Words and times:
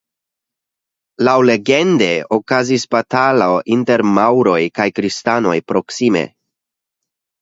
Laŭlegende 1.27 2.07
okazis 2.39 2.87
batalo 2.95 3.49
inter 3.75 4.05
maŭroj 4.15 4.59
kaj 4.81 4.89
kristanoj 5.01 5.55
proksime. 5.73 6.25